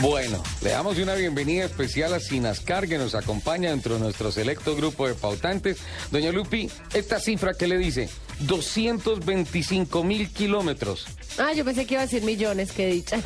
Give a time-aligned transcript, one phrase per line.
[0.00, 4.74] Bueno, le damos una bienvenida especial a Sinascar que nos acompaña dentro de nuestro selecto
[4.74, 5.76] grupo de pautantes.
[6.10, 8.08] Doña Lupi, esta cifra que le dice,
[8.40, 11.06] 225 mil kilómetros.
[11.38, 13.18] Ah, yo pensé que iba a decir millones, qué dicha.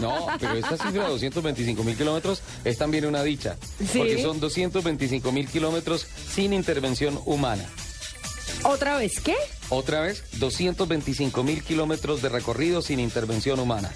[0.00, 3.56] No, pero esta cifra de 225 mil kilómetros es también una dicha.
[3.78, 3.98] ¿Sí?
[3.98, 7.64] Porque son 225 mil kilómetros sin intervención humana.
[8.64, 9.36] ¿Otra vez qué?
[9.68, 13.92] Otra vez, 225 mil kilómetros de recorrido sin intervención humana.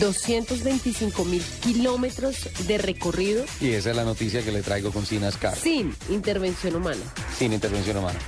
[0.00, 5.56] 225 mil kilómetros de recorrido Y esa es la noticia que le traigo con Sinascar.
[5.56, 7.00] sin intervención humana.
[7.38, 8.18] sin intervención humana.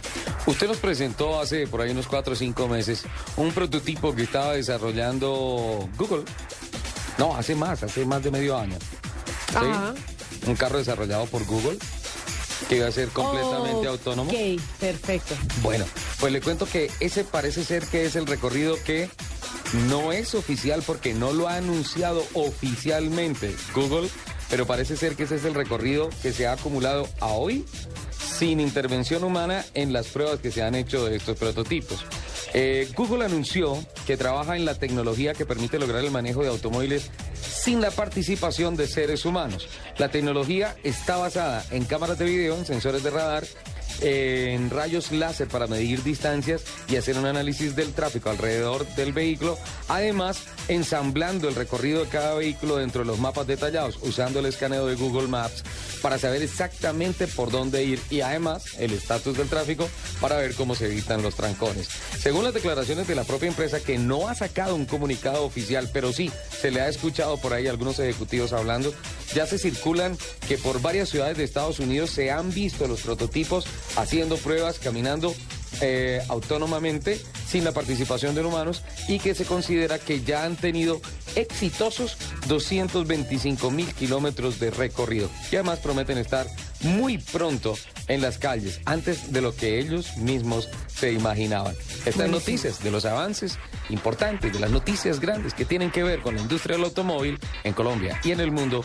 [0.47, 3.03] Usted nos presentó hace por ahí unos cuatro o cinco meses
[3.37, 6.25] un prototipo que estaba desarrollando Google.
[7.19, 8.77] No, hace más, hace más de medio año.
[9.49, 9.57] ¿Sí?
[9.57, 9.95] Ajá.
[10.47, 11.79] Un carro desarrollado por Google
[12.69, 14.31] que iba a ser completamente autónomo.
[14.31, 15.35] Ok, perfecto.
[15.63, 15.85] Bueno,
[16.21, 19.09] pues le cuento que ese parece ser que es el recorrido que
[19.89, 24.09] no es oficial porque no lo ha anunciado oficialmente Google,
[24.49, 27.65] pero parece ser que ese es el recorrido que se ha acumulado a hoy
[28.39, 32.05] sin intervención humana en las pruebas que se han hecho de estos prototipos.
[32.53, 37.11] Eh, Google anunció que trabaja en la tecnología que permite lograr el manejo de automóviles
[37.35, 39.69] sin la participación de seres humanos.
[39.99, 43.45] La tecnología está basada en cámaras de video, en sensores de radar,
[44.01, 49.59] en rayos láser para medir distancias y hacer un análisis del tráfico alrededor del vehículo,
[49.89, 54.87] además ensamblando el recorrido de cada vehículo dentro de los mapas detallados, usando el escaneo
[54.87, 55.63] de Google Maps
[56.03, 59.89] para saber exactamente por dónde ir y además el estatus del tráfico
[60.25, 61.87] para ver cómo se evitan los trancones.
[62.19, 66.15] Según las declaraciones de la propia empresa que no ha sacado un comunicado oficial, pero
[66.15, 68.95] sí se le ha escuchado por ahí algunos ejecutivos hablando,
[69.35, 70.17] ya se circulan
[70.49, 75.35] que por varias ciudades de Estados Unidos se han visto los prototipos haciendo pruebas, caminando
[75.83, 81.03] eh, autónomamente sin la participación de humanos y que se considera que ya han tenido
[81.37, 82.17] exitosos
[82.49, 86.47] 225 mil kilómetros de recorrido y además prometen estar
[86.81, 87.77] muy pronto
[88.09, 91.75] en las calles antes de lo que ellos mismos se imaginaban.
[91.75, 92.39] Estas Buenísimo.
[92.39, 93.59] noticias de los avances
[93.89, 97.73] importantes, de las noticias grandes que tienen que ver con la industria del automóvil en
[97.73, 98.85] Colombia y en el mundo